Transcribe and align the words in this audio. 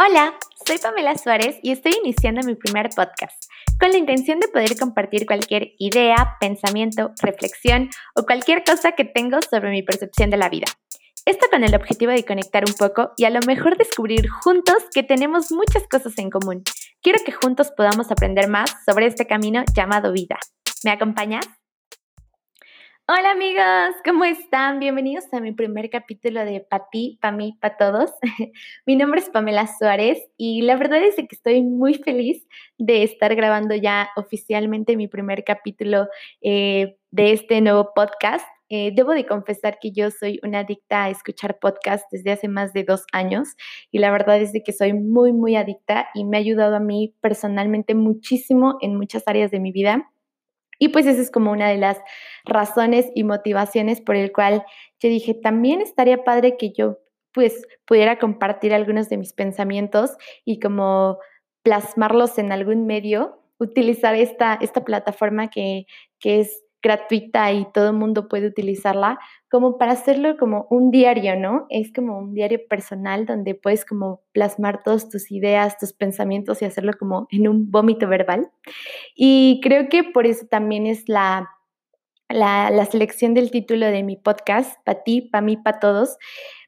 Hola, 0.00 0.38
soy 0.64 0.78
Pamela 0.78 1.18
Suárez 1.18 1.58
y 1.60 1.72
estoy 1.72 1.90
iniciando 2.04 2.46
mi 2.46 2.54
primer 2.54 2.88
podcast 2.90 3.46
con 3.80 3.90
la 3.90 3.98
intención 3.98 4.38
de 4.38 4.46
poder 4.46 4.78
compartir 4.78 5.26
cualquier 5.26 5.72
idea, 5.76 6.36
pensamiento, 6.38 7.10
reflexión 7.20 7.90
o 8.14 8.22
cualquier 8.22 8.62
cosa 8.62 8.92
que 8.92 9.04
tengo 9.04 9.40
sobre 9.42 9.70
mi 9.70 9.82
percepción 9.82 10.30
de 10.30 10.36
la 10.36 10.50
vida. 10.50 10.66
Esto 11.26 11.48
con 11.50 11.64
el 11.64 11.74
objetivo 11.74 12.12
de 12.12 12.24
conectar 12.24 12.62
un 12.64 12.74
poco 12.74 13.10
y 13.16 13.24
a 13.24 13.30
lo 13.30 13.40
mejor 13.40 13.76
descubrir 13.76 14.28
juntos 14.28 14.76
que 14.94 15.02
tenemos 15.02 15.50
muchas 15.50 15.82
cosas 15.88 16.16
en 16.18 16.30
común. 16.30 16.62
Quiero 17.02 17.18
que 17.26 17.32
juntos 17.32 17.72
podamos 17.76 18.12
aprender 18.12 18.48
más 18.48 18.72
sobre 18.86 19.06
este 19.06 19.26
camino 19.26 19.64
llamado 19.74 20.12
vida. 20.12 20.38
¿Me 20.84 20.92
acompañas? 20.92 21.57
Hola 23.10 23.30
amigos, 23.30 23.96
¿cómo 24.04 24.26
están? 24.26 24.80
Bienvenidos 24.80 25.32
a 25.32 25.40
mi 25.40 25.52
primer 25.52 25.88
capítulo 25.88 26.44
de 26.44 26.60
Pa 26.60 26.90
ti, 26.90 27.18
Pa 27.22 27.32
mí, 27.32 27.56
Pa 27.58 27.78
todos. 27.78 28.10
mi 28.86 28.96
nombre 28.96 29.20
es 29.20 29.30
Pamela 29.30 29.66
Suárez 29.66 30.18
y 30.36 30.60
la 30.60 30.76
verdad 30.76 31.02
es 31.02 31.14
que 31.14 31.26
estoy 31.30 31.62
muy 31.62 31.94
feliz 31.94 32.46
de 32.76 33.04
estar 33.04 33.34
grabando 33.34 33.74
ya 33.74 34.10
oficialmente 34.14 34.94
mi 34.98 35.08
primer 35.08 35.42
capítulo 35.42 36.06
eh, 36.42 36.98
de 37.10 37.32
este 37.32 37.62
nuevo 37.62 37.92
podcast. 37.94 38.46
Eh, 38.68 38.92
debo 38.94 39.12
de 39.12 39.24
confesar 39.24 39.78
que 39.80 39.90
yo 39.90 40.10
soy 40.10 40.38
una 40.42 40.58
adicta 40.58 41.04
a 41.04 41.08
escuchar 41.08 41.58
podcasts 41.58 42.08
desde 42.10 42.32
hace 42.32 42.48
más 42.48 42.74
de 42.74 42.84
dos 42.84 43.04
años 43.14 43.48
y 43.90 44.00
la 44.00 44.10
verdad 44.10 44.38
es 44.38 44.52
de 44.52 44.62
que 44.62 44.74
soy 44.74 44.92
muy, 44.92 45.32
muy 45.32 45.56
adicta 45.56 46.10
y 46.12 46.24
me 46.24 46.36
ha 46.36 46.40
ayudado 46.40 46.76
a 46.76 46.80
mí 46.80 47.14
personalmente 47.22 47.94
muchísimo 47.94 48.76
en 48.82 48.96
muchas 48.96 49.22
áreas 49.26 49.50
de 49.50 49.60
mi 49.60 49.72
vida. 49.72 50.10
Y 50.78 50.88
pues 50.88 51.06
esa 51.06 51.20
es 51.20 51.30
como 51.30 51.50
una 51.50 51.68
de 51.68 51.78
las 51.78 51.98
razones 52.44 53.06
y 53.14 53.24
motivaciones 53.24 54.00
por 54.00 54.16
el 54.16 54.32
cual 54.32 54.64
yo 55.00 55.08
dije, 55.08 55.34
también 55.34 55.80
estaría 55.80 56.24
padre 56.24 56.56
que 56.56 56.72
yo 56.72 56.98
pues 57.32 57.66
pudiera 57.86 58.18
compartir 58.18 58.74
algunos 58.74 59.08
de 59.08 59.16
mis 59.16 59.32
pensamientos 59.32 60.16
y 60.44 60.60
como 60.60 61.18
plasmarlos 61.62 62.38
en 62.38 62.52
algún 62.52 62.86
medio, 62.86 63.42
utilizar 63.58 64.14
esta, 64.14 64.54
esta 64.60 64.84
plataforma 64.84 65.50
que, 65.50 65.86
que 66.18 66.40
es 66.40 66.64
gratuita 66.82 67.52
y 67.52 67.66
todo 67.72 67.88
el 67.88 67.96
mundo 67.96 68.28
puede 68.28 68.46
utilizarla, 68.46 69.18
como 69.50 69.78
para 69.78 69.92
hacerlo 69.92 70.36
como 70.36 70.66
un 70.70 70.90
diario, 70.90 71.36
¿no? 71.36 71.66
Es 71.70 71.92
como 71.92 72.18
un 72.18 72.34
diario 72.34 72.60
personal 72.68 73.26
donde 73.26 73.54
puedes 73.54 73.84
como 73.84 74.22
plasmar 74.32 74.82
todas 74.82 75.08
tus 75.08 75.30
ideas, 75.30 75.78
tus 75.78 75.92
pensamientos 75.92 76.62
y 76.62 76.66
hacerlo 76.66 76.92
como 76.98 77.26
en 77.30 77.48
un 77.48 77.70
vómito 77.70 78.08
verbal. 78.08 78.50
Y 79.14 79.60
creo 79.62 79.88
que 79.88 80.04
por 80.04 80.26
eso 80.26 80.46
también 80.46 80.86
es 80.86 81.08
la, 81.08 81.50
la, 82.28 82.70
la 82.70 82.84
selección 82.84 83.34
del 83.34 83.50
título 83.50 83.86
de 83.86 84.02
mi 84.02 84.16
podcast, 84.16 84.78
para 84.84 85.02
ti, 85.02 85.22
para 85.22 85.42
mí, 85.42 85.56
para 85.56 85.80
todos, 85.80 86.16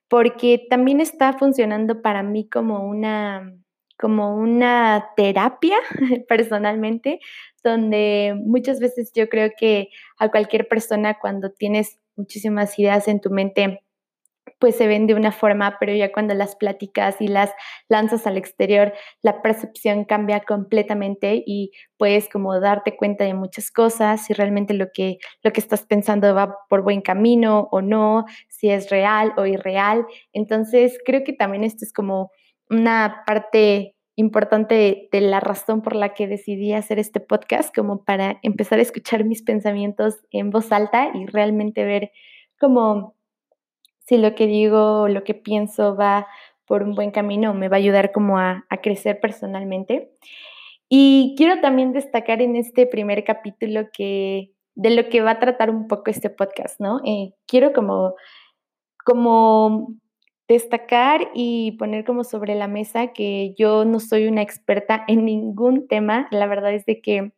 porque 0.08 0.67
también 0.69 1.00
está 1.00 1.34
funcionando 1.34 2.02
para 2.02 2.22
mí 2.22 2.48
como 2.48 2.84
una 2.84 3.55
como 4.00 4.34
una 4.34 5.10
terapia 5.16 5.76
personalmente, 6.28 7.20
donde 7.62 8.34
muchas 8.44 8.80
veces 8.80 9.12
yo 9.14 9.28
creo 9.28 9.50
que 9.56 9.90
a 10.18 10.30
cualquier 10.30 10.68
persona 10.68 11.18
cuando 11.20 11.50
tienes 11.52 11.98
muchísimas 12.16 12.78
ideas 12.78 13.08
en 13.08 13.20
tu 13.20 13.30
mente, 13.30 13.82
pues 14.58 14.76
se 14.76 14.86
ven 14.86 15.06
de 15.06 15.14
una 15.14 15.32
forma, 15.32 15.76
pero 15.80 15.94
ya 15.94 16.12
cuando 16.12 16.34
las 16.34 16.56
platicas 16.56 17.20
y 17.20 17.28
las 17.28 17.50
lanzas 17.88 18.26
al 18.26 18.36
exterior, 18.36 18.92
la 19.22 19.42
percepción 19.42 20.04
cambia 20.04 20.40
completamente 20.40 21.42
y 21.46 21.72
puedes 21.96 22.28
como 22.28 22.58
darte 22.60 22.96
cuenta 22.96 23.24
de 23.24 23.34
muchas 23.34 23.70
cosas, 23.70 24.26
si 24.26 24.34
realmente 24.34 24.74
lo 24.74 24.88
que, 24.92 25.18
lo 25.42 25.52
que 25.52 25.60
estás 25.60 25.84
pensando 25.84 26.34
va 26.34 26.56
por 26.68 26.82
buen 26.82 27.00
camino 27.00 27.68
o 27.70 27.80
no, 27.80 28.26
si 28.48 28.70
es 28.70 28.90
real 28.90 29.32
o 29.36 29.46
irreal. 29.46 30.06
Entonces, 30.32 30.98
creo 31.04 31.24
que 31.24 31.32
también 31.32 31.64
esto 31.64 31.84
es 31.84 31.92
como 31.92 32.30
una 32.70 33.24
parte 33.26 33.96
importante 34.16 35.08
de, 35.10 35.20
la 35.20 35.40
razón 35.40 35.82
por 35.82 35.96
la 35.96 36.14
que 36.14 36.28
decidí 36.28 36.72
hacer 36.72 36.98
este 36.98 37.20
podcast, 37.20 37.74
como 37.74 38.04
para 38.04 38.38
empezar 38.42 38.78
a 38.78 38.82
escuchar 38.82 39.24
mis 39.24 39.42
pensamientos 39.42 40.20
en 40.30 40.50
voz 40.50 40.70
alta 40.72 41.11
y 41.14 41.27
realmente 41.27 41.84
ver 41.84 42.12
como 42.58 43.14
si 44.06 44.18
lo 44.18 44.34
que 44.34 44.46
digo 44.46 45.02
o 45.02 45.08
lo 45.08 45.24
que 45.24 45.34
pienso 45.34 45.96
va 45.96 46.27
por 46.67 46.83
un 46.83 46.95
buen 46.95 47.11
camino, 47.11 47.55
me 47.55 47.68
va 47.68 47.77
a 47.77 47.78
ayudar 47.78 48.12
como 48.12 48.39
a, 48.39 48.64
crecer 48.83 49.18
personalmente. 49.20 50.12
Y 50.89 51.34
quiero 51.36 51.61
también 51.61 51.92
destacar 51.92 52.42
en 52.42 52.56
este 52.56 52.86
primer 52.86 53.24
capítulo 53.24 53.89
que 53.92 54.52
de 54.74 54.90
lo 54.90 55.08
que 55.08 55.20
va 55.20 55.33
a 55.33 55.39
tratar 55.40 55.70
un 55.70 55.89
poco 55.89 56.11
este 56.11 56.30
podcast, 56.30 56.80
¿no? 56.80 57.00
Eh, 57.05 57.33
quiero 57.46 57.72
como, 57.72 58.14
como 59.05 59.96
destacar 60.50 61.30
y 61.33 61.72
poner 61.78 62.05
como 62.05 62.24
sobre 62.24 62.56
la 62.56 62.66
mesa 62.66 63.12
que 63.12 63.55
yo 63.56 63.84
no 63.84 64.00
soy 64.00 64.27
una 64.27 64.42
experta 64.42 65.05
en 65.06 65.24
ningún 65.24 65.86
tema. 65.86 66.27
La 66.33 66.48
verdad 66.48 66.74
es 66.74 66.84
de 66.86 67.00
que 67.00 67.33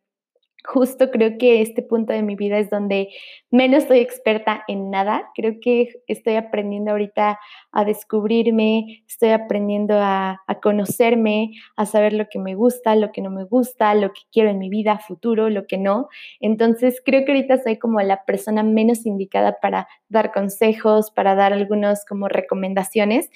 justo 0.65 1.11
creo 1.11 1.37
que 1.37 1.61
este 1.61 1.81
punto 1.81 2.13
de 2.13 2.23
mi 2.23 2.35
vida 2.35 2.57
es 2.57 2.69
donde 2.69 3.09
menos 3.51 3.83
soy 3.83 3.99
experta 3.99 4.63
en 4.67 4.89
nada. 4.89 5.29
Creo 5.35 5.55
que 5.61 5.89
estoy 6.07 6.35
aprendiendo 6.35 6.91
ahorita 6.91 7.39
a 7.71 7.85
descubrirme, 7.85 9.03
estoy 9.07 9.29
aprendiendo 9.29 9.95
a, 9.97 10.39
conocerme, 10.61 11.51
a 11.75 11.85
saber 11.85 12.13
lo 12.13 12.27
que 12.29 12.39
me 12.39 12.55
gusta, 12.55 12.95
lo 12.95 13.11
que 13.11 13.21
no 13.21 13.29
me 13.29 13.43
gusta, 13.43 13.93
lo 13.95 14.13
que 14.13 14.21
quiero 14.31 14.49
en 14.49 14.59
mi 14.59 14.69
vida 14.69 14.99
futuro, 14.99 15.49
lo 15.49 15.67
que 15.67 15.77
no. 15.77 16.07
Entonces 16.39 17.01
creo 17.03 17.25
que 17.25 17.33
ahorita 17.33 17.61
soy 17.61 17.77
como 17.77 17.99
la 18.01 18.23
persona 18.23 18.63
menos 18.63 19.05
indicada 19.05 19.57
para 19.61 19.87
dar 20.07 20.31
consejos, 20.31 21.11
para 21.11 21.35
dar 21.35 21.53
algunos 21.53 22.05
como 22.05 22.29
recomendaciones 22.29 23.29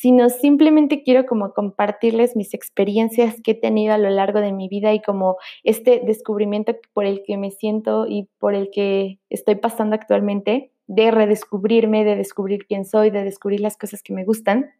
sino 0.00 0.30
simplemente 0.30 1.02
quiero 1.02 1.26
como 1.26 1.52
compartirles 1.52 2.34
mis 2.34 2.54
experiencias 2.54 3.36
que 3.44 3.50
he 3.50 3.54
tenido 3.54 3.92
a 3.92 3.98
lo 3.98 4.08
largo 4.08 4.40
de 4.40 4.50
mi 4.50 4.66
vida 4.66 4.94
y 4.94 5.02
como 5.02 5.36
este 5.62 6.00
descubrimiento 6.02 6.74
por 6.94 7.04
el 7.04 7.22
que 7.22 7.36
me 7.36 7.50
siento 7.50 8.06
y 8.08 8.26
por 8.38 8.54
el 8.54 8.70
que 8.70 9.18
estoy 9.28 9.56
pasando 9.56 9.94
actualmente, 9.94 10.72
de 10.86 11.10
redescubrirme, 11.10 12.02
de 12.04 12.16
descubrir 12.16 12.64
quién 12.66 12.86
soy, 12.86 13.10
de 13.10 13.24
descubrir 13.24 13.60
las 13.60 13.76
cosas 13.76 14.02
que 14.02 14.14
me 14.14 14.24
gustan 14.24 14.70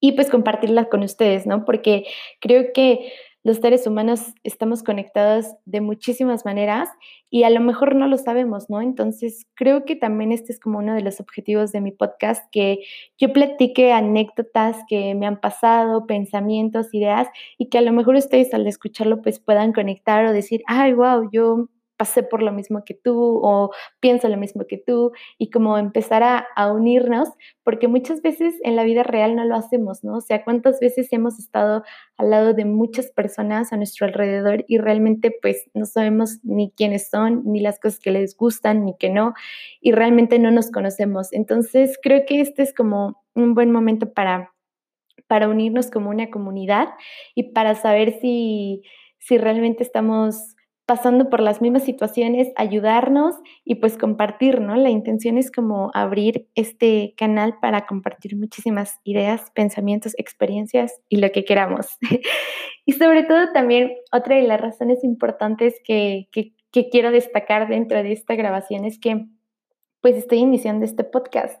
y 0.00 0.12
pues 0.12 0.28
compartirlas 0.28 0.88
con 0.88 1.04
ustedes, 1.04 1.46
¿no? 1.46 1.64
Porque 1.64 2.06
creo 2.40 2.72
que 2.74 3.12
los 3.44 3.58
seres 3.58 3.86
humanos 3.86 4.34
estamos 4.42 4.82
conectados 4.82 5.46
de 5.64 5.80
muchísimas 5.80 6.44
maneras 6.44 6.88
y 7.30 7.44
a 7.44 7.50
lo 7.50 7.60
mejor 7.60 7.94
no 7.94 8.06
lo 8.06 8.18
sabemos, 8.18 8.68
¿no? 8.68 8.82
Entonces, 8.82 9.46
creo 9.54 9.84
que 9.84 9.96
también 9.96 10.32
este 10.32 10.52
es 10.52 10.60
como 10.60 10.78
uno 10.78 10.94
de 10.94 11.02
los 11.02 11.20
objetivos 11.20 11.72
de 11.72 11.80
mi 11.80 11.92
podcast, 11.92 12.44
que 12.50 12.80
yo 13.16 13.32
platique 13.32 13.92
anécdotas 13.92 14.76
que 14.88 15.14
me 15.14 15.26
han 15.26 15.40
pasado, 15.40 16.06
pensamientos, 16.06 16.92
ideas 16.92 17.28
y 17.58 17.68
que 17.68 17.78
a 17.78 17.82
lo 17.82 17.92
mejor 17.92 18.16
ustedes 18.16 18.52
al 18.54 18.66
escucharlo 18.66 19.22
pues 19.22 19.40
puedan 19.40 19.72
conectar 19.72 20.24
o 20.26 20.32
decir, 20.32 20.62
ay, 20.66 20.92
wow, 20.94 21.28
yo 21.32 21.68
pasé 21.98 22.22
por 22.22 22.42
lo 22.42 22.52
mismo 22.52 22.84
que 22.84 22.94
tú 22.94 23.40
o 23.42 23.70
pienso 24.00 24.28
lo 24.28 24.38
mismo 24.38 24.66
que 24.66 24.78
tú 24.78 25.12
y 25.36 25.50
como 25.50 25.76
empezar 25.76 26.22
a, 26.22 26.46
unirnos, 26.72 27.28
porque 27.64 27.88
muchas 27.88 28.22
veces 28.22 28.54
en 28.62 28.76
la 28.76 28.84
vida 28.84 29.02
real 29.02 29.34
no 29.34 29.44
lo 29.44 29.56
hacemos, 29.56 30.04
¿no? 30.04 30.18
O 30.18 30.20
sea, 30.20 30.44
cuántas 30.44 30.80
veces 30.80 31.12
hemos 31.12 31.38
estado 31.38 31.82
al 32.16 32.30
lado 32.30 32.54
de 32.54 32.64
muchas 32.64 33.10
personas 33.10 33.72
a 33.72 33.76
nuestro 33.76 34.06
alrededor 34.06 34.64
y 34.68 34.78
realmente 34.78 35.34
pues 35.42 35.68
no 35.74 35.86
sabemos 35.86 36.38
ni 36.44 36.70
quiénes 36.70 37.10
son, 37.10 37.42
ni 37.44 37.60
las 37.60 37.80
cosas 37.80 37.98
que 37.98 38.12
les 38.12 38.36
gustan, 38.36 38.84
ni 38.84 38.96
que 38.96 39.10
no, 39.10 39.34
y 39.80 39.92
realmente 39.92 40.38
no 40.38 40.50
nos 40.50 40.70
conocemos. 40.70 41.32
Entonces, 41.32 41.98
creo 42.00 42.24
que 42.26 42.40
este 42.40 42.62
es 42.62 42.72
como 42.72 43.22
un 43.34 43.54
buen 43.54 43.72
momento 43.72 44.12
para, 44.12 44.52
para 45.26 45.48
unirnos 45.48 45.90
como 45.90 46.10
una 46.10 46.30
comunidad 46.30 46.88
y 47.34 47.52
para 47.54 47.74
saber 47.74 48.18
si, 48.20 48.82
si 49.18 49.38
realmente 49.38 49.82
estamos 49.82 50.54
pasando 50.88 51.28
por 51.28 51.40
las 51.40 51.60
mismas 51.60 51.84
situaciones, 51.84 52.48
ayudarnos 52.56 53.34
y 53.62 53.74
pues 53.74 53.98
compartir, 53.98 54.62
¿no? 54.62 54.74
La 54.74 54.88
intención 54.88 55.36
es 55.36 55.50
como 55.50 55.90
abrir 55.92 56.48
este 56.54 57.12
canal 57.14 57.58
para 57.60 57.84
compartir 57.84 58.36
muchísimas 58.36 58.98
ideas, 59.04 59.50
pensamientos, 59.54 60.14
experiencias 60.16 60.98
y 61.10 61.18
lo 61.18 61.30
que 61.30 61.44
queramos. 61.44 61.98
y 62.86 62.92
sobre 62.92 63.24
todo 63.24 63.52
también 63.52 63.92
otra 64.12 64.36
de 64.36 64.44
las 64.44 64.58
razones 64.62 65.04
importantes 65.04 65.74
que, 65.84 66.30
que, 66.32 66.54
que 66.72 66.88
quiero 66.88 67.10
destacar 67.10 67.68
dentro 67.68 68.02
de 68.02 68.12
esta 68.12 68.34
grabación 68.34 68.86
es 68.86 68.98
que 68.98 69.26
pues 70.00 70.16
estoy 70.16 70.38
iniciando 70.38 70.86
este 70.86 71.04
podcast 71.04 71.60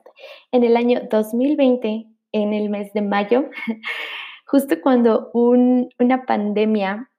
en 0.52 0.64
el 0.64 0.74
año 0.74 1.02
2020, 1.10 2.06
en 2.32 2.54
el 2.54 2.70
mes 2.70 2.94
de 2.94 3.02
mayo, 3.02 3.50
justo 4.46 4.80
cuando 4.80 5.30
un, 5.34 5.90
una 5.98 6.24
pandemia 6.24 7.10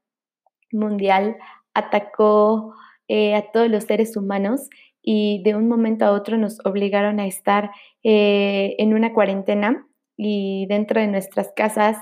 mundial 0.71 1.37
atacó 1.73 2.75
eh, 3.07 3.35
a 3.35 3.51
todos 3.51 3.69
los 3.69 3.85
seres 3.85 4.15
humanos 4.15 4.69
y 5.01 5.41
de 5.43 5.55
un 5.55 5.67
momento 5.67 6.05
a 6.05 6.11
otro 6.11 6.37
nos 6.37 6.63
obligaron 6.65 7.19
a 7.19 7.27
estar 7.27 7.71
eh, 8.03 8.75
en 8.77 8.93
una 8.93 9.13
cuarentena 9.13 9.87
y 10.17 10.65
dentro 10.67 11.01
de 11.01 11.07
nuestras 11.07 11.51
casas 11.55 11.97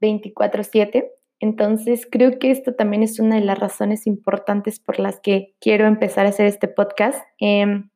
24/7. 0.00 1.10
Entonces, 1.40 2.06
creo 2.10 2.38
que 2.38 2.50
esto 2.50 2.74
también 2.74 3.02
es 3.02 3.18
una 3.18 3.36
de 3.36 3.44
las 3.44 3.58
razones 3.58 4.06
importantes 4.06 4.80
por 4.80 4.98
las 4.98 5.20
que 5.20 5.54
quiero 5.60 5.86
empezar 5.86 6.26
a 6.26 6.30
hacer 6.30 6.46
este 6.46 6.68
podcast. 6.68 7.20
Em, 7.38 7.90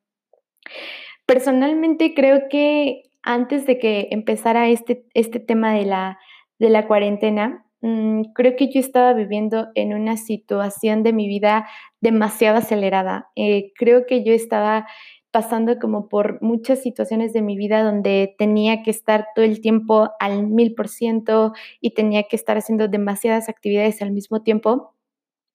personalmente, 1.26 2.14
creo 2.14 2.48
que 2.50 3.04
antes 3.22 3.66
de 3.66 3.78
que 3.78 4.08
empezara 4.10 4.68
este, 4.68 5.06
este 5.14 5.40
tema 5.40 5.74
de 5.74 5.84
la, 5.86 6.18
de 6.58 6.70
la 6.70 6.86
cuarentena, 6.86 7.65
mm, 7.86 8.32
creo 8.34 8.56
que 8.56 8.70
yo 8.72 8.80
estaba 8.80 9.12
viviendo 9.14 9.68
en 9.74 9.94
una 9.94 10.16
situación 10.16 11.02
de 11.02 11.12
mi 11.12 11.28
vida 11.28 11.68
demasiado 12.00 12.58
acelerada. 12.58 13.30
Eh, 13.36 13.72
creo 13.76 14.06
que 14.06 14.24
yo 14.24 14.32
estaba 14.32 14.86
pasando 15.30 15.78
como 15.78 16.08
por 16.08 16.40
muchas 16.42 16.82
situaciones 16.82 17.32
de 17.32 17.42
mi 17.42 17.56
vida 17.56 17.82
donde 17.82 18.34
tenía 18.38 18.82
que 18.82 18.90
estar 18.90 19.26
todo 19.34 19.44
el 19.44 19.60
tiempo 19.60 20.10
al 20.20 20.46
mil 20.46 20.74
por 20.74 20.88
ciento 20.88 21.52
y 21.80 21.92
tenía 21.94 22.24
que 22.24 22.36
estar 22.36 22.56
haciendo 22.56 22.88
demasiadas 22.88 23.48
actividades 23.48 24.00
al 24.02 24.12
mismo 24.12 24.42
tiempo 24.42 24.94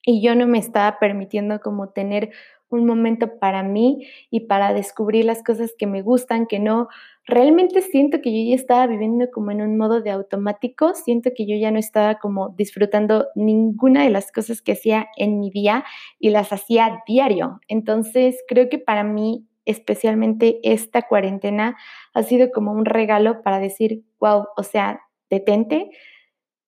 y 0.04 0.22
yo 0.22 0.34
no 0.34 0.46
me 0.46 0.58
estaba 0.58 0.98
permitiendo 0.98 1.60
como 1.60 1.90
tener 1.90 2.30
un 2.78 2.86
momento 2.86 3.38
para 3.38 3.62
mí 3.62 4.06
y 4.30 4.40
para 4.40 4.72
descubrir 4.72 5.24
las 5.24 5.42
cosas 5.42 5.74
que 5.76 5.86
me 5.86 6.02
gustan, 6.02 6.46
que 6.46 6.58
no. 6.58 6.88
Realmente 7.26 7.82
siento 7.82 8.20
que 8.20 8.30
yo 8.32 8.50
ya 8.50 8.56
estaba 8.56 8.86
viviendo 8.86 9.30
como 9.30 9.50
en 9.50 9.62
un 9.62 9.76
modo 9.76 10.00
de 10.00 10.10
automático, 10.10 10.94
siento 10.94 11.30
que 11.36 11.46
yo 11.46 11.56
ya 11.56 11.70
no 11.70 11.78
estaba 11.78 12.18
como 12.18 12.50
disfrutando 12.50 13.26
ninguna 13.34 14.02
de 14.04 14.10
las 14.10 14.32
cosas 14.32 14.62
que 14.62 14.72
hacía 14.72 15.08
en 15.16 15.38
mi 15.38 15.50
día 15.50 15.84
y 16.18 16.30
las 16.30 16.52
hacía 16.52 17.02
diario. 17.06 17.60
Entonces, 17.68 18.42
creo 18.48 18.68
que 18.68 18.78
para 18.78 19.04
mí 19.04 19.46
especialmente 19.64 20.60
esta 20.64 21.02
cuarentena 21.02 21.76
ha 22.14 22.22
sido 22.22 22.50
como 22.50 22.72
un 22.72 22.84
regalo 22.84 23.42
para 23.42 23.60
decir, 23.60 24.02
wow, 24.18 24.46
o 24.56 24.62
sea, 24.62 25.00
detente, 25.30 25.90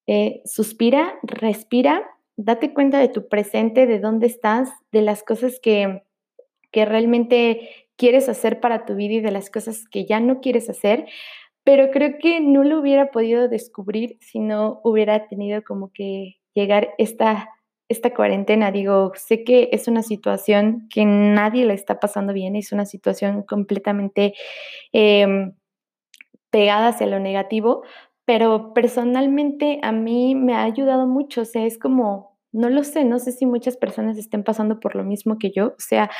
eh, 0.07 0.43
suspira, 0.45 1.15
respira 1.23 2.03
date 2.37 2.75
cuenta 2.75 2.99
de 2.99 3.09
tu 3.09 3.29
presente, 3.29 3.87
de 3.87 4.01
dónde 4.01 4.27
estás, 4.27 4.71
de 4.93 5.03
las 5.03 5.23
cosas 5.23 5.59
que, 5.61 6.05
que 6.71 6.85
realmente 6.85 7.87
quieres 7.97 8.29
hacer 8.29 8.61
para 8.61 8.85
tu 8.85 8.95
vida 8.95 9.15
y 9.15 9.21
de 9.21 9.31
las 9.31 9.51
cosas 9.51 9.85
que 9.91 10.05
ya 10.05 10.21
no 10.21 10.41
quieres 10.41 10.69
hacer. 10.69 11.07
Pero 11.65 11.91
creo 11.91 12.19
que 12.21 12.41
no 12.41 12.63
lo 12.65 12.81
hubiera 12.81 13.11
podido 13.11 13.49
descubrir 13.49 14.19
si 14.21 14.39
no 14.39 14.81
hubiera 14.85 15.29
tenido 15.29 15.63
como 15.65 15.93
que 15.93 16.37
llegar 16.55 16.91
esta, 16.99 17.49
esta 17.89 18.13
cuarentena. 18.13 18.71
Digo, 18.71 19.13
sé 19.15 19.45
que 19.45 19.71
es 19.73 19.89
una 19.89 20.03
situación 20.03 20.89
que 20.91 21.05
nadie 21.07 21.65
le 21.65 21.75
está 21.75 22.01
pasando 22.01 22.33
bien, 22.33 22.57
es 22.57 22.73
una 22.73 22.87
situación 22.87 23.43
completamente 23.43 24.35
em, 24.93 25.55
pegada 26.51 26.89
hacia 26.89 27.07
lo 27.07 27.19
negativo, 27.19 27.83
pero 28.25 28.73
personalmente 28.75 29.79
a 29.83 29.93
mí 29.93 30.35
me 30.35 30.55
ha 30.55 30.63
ayudado 30.65 31.07
mucho, 31.07 31.43
o 31.43 31.45
sea, 31.45 31.67
es 31.67 31.79
como, 31.79 32.39
no 32.53 32.71
lo 32.71 32.85
sé, 32.85 33.05
no 33.05 33.19
sé 33.19 33.33
si 33.33 33.47
muchas 33.47 33.77
personas 33.77 34.19
estén 34.19 34.45
pasando 34.45 34.81
por 34.81 34.97
lo 34.97 35.05
mismo 35.05 35.39
que 35.39 35.51
yo, 35.53 35.69
o 35.69 35.75
sea, 35.79 36.11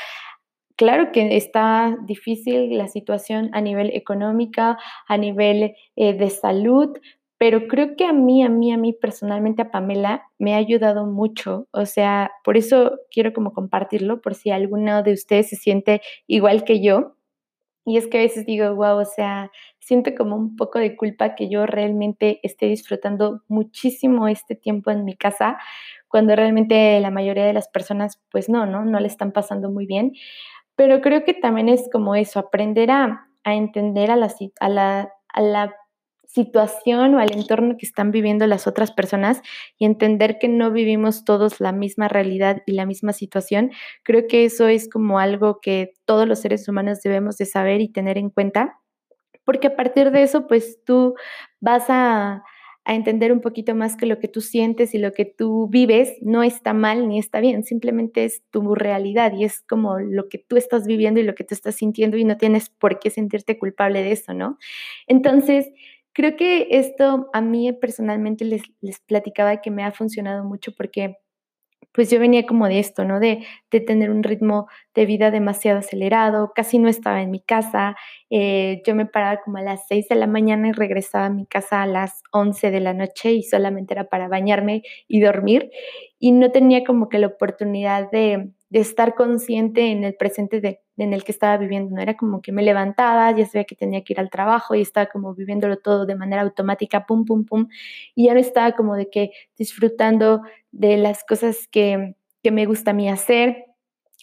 claro 0.75 1.11
que 1.11 1.37
está 1.37 1.97
difícil 2.05 2.77
la 2.77 2.87
situación 2.87 3.49
a 3.53 3.61
nivel 3.61 3.91
económica, 3.93 4.77
a 5.07 5.17
nivel 5.17 5.75
eh, 5.95 6.13
de 6.13 6.29
salud, 6.29 6.97
pero 7.37 7.67
creo 7.67 7.95
que 7.97 8.05
a 8.05 8.13
mí, 8.13 8.43
a 8.43 8.49
mí, 8.49 8.71
a 8.71 8.77
mí 8.77 8.93
personalmente, 8.93 9.61
a 9.61 9.71
Pamela, 9.71 10.23
me 10.39 10.53
ha 10.53 10.57
ayudado 10.57 11.05
mucho. 11.05 11.67
O 11.71 11.85
sea, 11.85 12.31
por 12.45 12.55
eso 12.57 12.97
quiero 13.11 13.33
como 13.33 13.53
compartirlo, 13.53 14.21
por 14.21 14.35
si 14.35 14.51
alguno 14.51 15.03
de 15.03 15.13
ustedes 15.13 15.49
se 15.49 15.57
siente 15.57 16.01
igual 16.27 16.63
que 16.63 16.81
yo. 16.81 17.14
Y 17.85 17.97
es 17.97 18.07
que 18.07 18.17
a 18.17 18.21
veces 18.21 18.45
digo, 18.45 18.73
wow, 18.75 18.97
o 18.99 19.05
sea, 19.05 19.51
siento 19.79 20.15
como 20.15 20.35
un 20.35 20.55
poco 20.55 20.79
de 20.79 20.95
culpa 20.95 21.35
que 21.35 21.49
yo 21.49 21.65
realmente 21.67 22.39
esté 22.43 22.65
disfrutando 22.65 23.43
muchísimo 23.47 24.27
este 24.27 24.55
tiempo 24.55 24.89
en 24.91 25.05
mi 25.05 25.15
casa, 25.15 25.57
cuando 26.07 26.35
realmente 26.35 26.99
la 26.99 27.11
mayoría 27.11 27.45
de 27.45 27.53
las 27.53 27.67
personas, 27.69 28.19
pues 28.31 28.49
no, 28.49 28.65
¿no? 28.65 28.85
No 28.85 28.99
le 28.99 29.07
están 29.07 29.31
pasando 29.31 29.69
muy 29.69 29.85
bien. 29.85 30.13
Pero 30.75 31.01
creo 31.01 31.23
que 31.23 31.33
también 31.33 31.69
es 31.69 31.89
como 31.91 32.15
eso, 32.15 32.39
aprender 32.39 32.91
a, 32.91 33.27
a 33.43 33.55
entender 33.55 34.11
a 34.11 34.15
la, 34.15 34.33
a 34.59 34.69
la, 34.69 35.09
a 35.29 35.41
la 35.41 35.75
situación 36.35 37.15
o 37.15 37.19
al 37.19 37.31
entorno 37.31 37.77
que 37.77 37.85
están 37.85 38.11
viviendo 38.11 38.45
las 38.45 38.67
otras 38.67 38.91
personas 38.91 39.41
y 39.77 39.85
entender 39.85 40.37
que 40.37 40.49
no 40.49 40.69
vivimos 40.71 41.23
todos 41.23 41.61
la 41.61 41.71
misma 41.71 42.09
realidad 42.09 42.61
y 42.65 42.73
la 42.73 42.85
misma 42.85 43.13
situación, 43.13 43.71
creo 44.03 44.27
que 44.27 44.43
eso 44.43 44.67
es 44.67 44.89
como 44.89 45.17
algo 45.17 45.59
que 45.61 45.93
todos 46.03 46.27
los 46.27 46.39
seres 46.39 46.67
humanos 46.67 47.01
debemos 47.01 47.37
de 47.37 47.45
saber 47.45 47.79
y 47.79 47.89
tener 47.89 48.17
en 48.17 48.29
cuenta, 48.29 48.79
porque 49.45 49.67
a 49.67 49.75
partir 49.77 50.11
de 50.11 50.23
eso, 50.23 50.45
pues 50.45 50.79
tú 50.85 51.15
vas 51.61 51.85
a, 51.89 52.43
a 52.83 52.93
entender 52.93 53.31
un 53.31 53.39
poquito 53.39 53.73
más 53.73 53.95
que 53.95 54.05
lo 54.05 54.19
que 54.19 54.27
tú 54.27 54.41
sientes 54.41 54.93
y 54.93 54.99
lo 54.99 55.13
que 55.13 55.25
tú 55.25 55.67
vives 55.69 56.13
no 56.21 56.43
está 56.43 56.73
mal 56.73 57.07
ni 57.07 57.17
está 57.17 57.39
bien, 57.39 57.63
simplemente 57.63 58.25
es 58.25 58.43
tu 58.51 58.75
realidad 58.75 59.31
y 59.33 59.45
es 59.45 59.61
como 59.61 59.99
lo 59.99 60.27
que 60.27 60.37
tú 60.37 60.57
estás 60.57 60.85
viviendo 60.85 61.21
y 61.21 61.23
lo 61.23 61.33
que 61.33 61.45
tú 61.45 61.55
estás 61.55 61.75
sintiendo 61.75 62.17
y 62.17 62.25
no 62.25 62.35
tienes 62.37 62.69
por 62.69 62.99
qué 62.99 63.09
sentirte 63.09 63.57
culpable 63.57 64.03
de 64.03 64.11
eso, 64.11 64.33
¿no? 64.33 64.57
Entonces, 65.07 65.71
Creo 66.15 66.37
que 66.37 66.67
esto 66.71 67.29
a 67.33 67.41
mí 67.41 67.73
personalmente 67.73 68.45
les, 68.45 68.63
les 68.81 68.99
platicaba 69.01 69.61
que 69.61 69.69
me 69.69 69.83
ha 69.83 69.91
funcionado 69.91 70.45
mucho 70.45 70.71
porque 70.75 71.17
pues 71.93 72.09
yo 72.11 72.19
venía 72.19 72.45
como 72.45 72.67
de 72.67 72.79
esto, 72.79 73.05
¿no? 73.05 73.19
De, 73.19 73.45
de, 73.75 73.85
tener 73.85 74.09
un 74.09 74.23
ritmo 74.23 74.67
de 74.93 75.05
vida 75.05 75.31
demasiado 75.31 75.79
acelerado, 75.79 76.51
casi 76.55 76.79
no 76.79 76.89
estaba 76.89 77.21
en 77.21 77.31
mi 77.31 77.41
casa, 77.41 77.95
eh, 78.29 78.81
yo 78.85 78.95
me 78.95 79.05
paraba 79.05 79.41
como 79.43 79.57
a 79.57 79.61
las 79.61 79.87
6 79.87 80.07
de 80.09 80.15
la 80.15 80.27
mañana 80.27 80.69
y 80.69 80.71
regresaba 80.71 81.25
a 81.25 81.29
mi 81.29 81.45
casa 81.45 81.81
a 81.81 81.87
las 81.87 82.23
11 82.31 82.71
de 82.71 82.79
la 82.79 82.93
noche 82.93 83.33
y 83.33 83.43
solamente 83.43 83.93
era 83.93 84.05
para 84.05 84.27
bañarme 84.27 84.83
y 85.07 85.19
dormir 85.19 85.71
y 86.19 86.31
no 86.31 86.51
tenía 86.51 86.83
como 86.83 87.09
que 87.09 87.19
la 87.19 87.27
oportunidad 87.27 88.09
de, 88.11 88.51
de 88.69 88.79
estar 88.79 89.15
consciente 89.15 89.91
en 89.91 90.03
el 90.03 90.15
presente 90.15 90.59
de, 90.61 90.81
en 90.97 91.13
el 91.13 91.23
que 91.23 91.31
estaba 91.31 91.57
viviendo, 91.57 91.95
¿no? 91.95 92.01
Era 92.01 92.17
como 92.17 92.41
que 92.41 92.51
me 92.51 92.63
levantaba, 92.63 93.31
ya 93.31 93.45
sabía 93.45 93.65
que 93.65 93.75
tenía 93.75 94.03
que 94.03 94.13
ir 94.13 94.19
al 94.19 94.29
trabajo 94.29 94.75
y 94.75 94.81
estaba 94.81 95.07
como 95.07 95.33
viviéndolo 95.33 95.77
todo 95.77 96.05
de 96.05 96.15
manera 96.15 96.41
automática, 96.41 97.05
pum, 97.05 97.25
pum, 97.25 97.45
pum, 97.45 97.67
y 98.15 98.25
ya 98.25 98.33
no 98.33 98.39
estaba 98.39 98.71
como 98.73 98.95
de 98.95 99.09
que 99.09 99.31
disfrutando 99.57 100.41
de 100.71 100.97
las 100.97 101.23
cosas 101.23 101.67
que, 101.69 102.15
que 102.45 102.51
me 102.51 102.67
gusta 102.67 102.91
a 102.91 102.93
mí 102.93 103.09
hacer. 103.09 103.65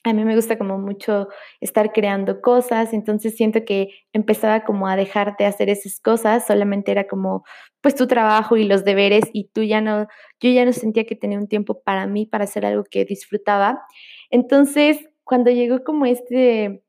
A 0.04 0.12
mí 0.12 0.24
me 0.24 0.36
gusta 0.36 0.56
como 0.56 0.78
mucho 0.78 1.26
estar 1.60 1.92
creando 1.92 2.40
cosas, 2.40 2.92
entonces 2.92 3.34
siento 3.34 3.64
que 3.64 3.88
empezaba 4.12 4.62
como 4.62 4.86
a 4.86 4.94
dejar 4.94 5.36
de 5.36 5.44
hacer 5.44 5.68
esas 5.68 5.98
cosas, 5.98 6.46
solamente 6.46 6.92
era 6.92 7.08
como 7.08 7.42
pues 7.80 7.96
tu 7.96 8.06
trabajo 8.06 8.56
y 8.56 8.64
los 8.64 8.84
deberes 8.84 9.24
y 9.32 9.48
tú 9.48 9.64
ya 9.64 9.80
no, 9.80 10.06
yo 10.40 10.50
ya 10.50 10.64
no 10.64 10.72
sentía 10.72 11.04
que 11.04 11.16
tenía 11.16 11.36
un 11.36 11.48
tiempo 11.48 11.82
para 11.82 12.06
mí, 12.06 12.26
para 12.26 12.44
hacer 12.44 12.64
algo 12.64 12.84
que 12.84 13.04
disfrutaba. 13.04 13.82
Entonces, 14.30 14.98
cuando 15.24 15.50
llegó 15.50 15.82
como 15.82 16.06
este, 16.06 16.84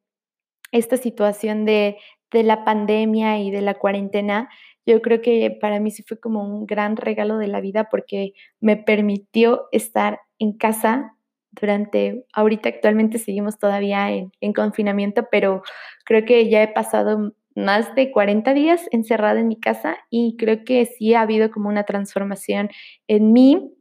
esta 0.72 0.98
situación 0.98 1.66
de, 1.66 1.98
de 2.32 2.44
la 2.44 2.64
pandemia 2.64 3.40
y 3.40 3.50
de 3.50 3.62
la 3.62 3.74
cuarentena, 3.74 4.50
yo 4.86 5.02
creo 5.02 5.22
que 5.22 5.50
para 5.60 5.80
mí 5.80 5.90
sí 5.90 6.04
fue 6.04 6.20
como 6.20 6.44
un 6.44 6.68
gran 6.68 6.96
regalo 6.96 7.40
de 7.40 7.48
la 7.48 7.60
vida 7.60 7.90
porque 7.90 8.34
me 8.60 8.78
permitió 8.78 9.68
estar 9.72 10.20
en 10.40 10.54
casa 10.54 11.16
durante, 11.60 12.26
ahorita 12.34 12.70
actualmente 12.70 13.18
seguimos 13.20 13.58
todavía 13.58 14.12
en, 14.12 14.32
en, 14.42 14.54
confinamiento, 14.54 15.28
pero 15.32 15.62
creo 16.06 16.26
que 16.26 16.50
ya 16.50 16.64
he 16.64 16.68
pasado 16.68 17.34
más 17.56 17.94
de 17.96 18.12
40 18.12 18.54
días 18.54 18.88
encerrada 18.92 19.40
en 19.40 19.48
mi 19.48 19.60
casa 19.60 19.98
y 20.10 20.36
creo 20.38 20.64
que 20.64 20.86
sí 20.86 21.14
ha 21.14 21.22
habido 21.22 21.52
como 21.52 21.70
una 21.70 21.84
transformación 21.84 22.70
en 23.08 23.32
mí 23.32 23.74